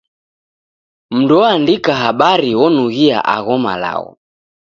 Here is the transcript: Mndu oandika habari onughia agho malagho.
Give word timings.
Mndu 1.15 1.35
oandika 1.41 1.91
habari 2.03 2.49
onughia 2.65 3.17
agho 3.35 3.55
malagho. 3.65 4.09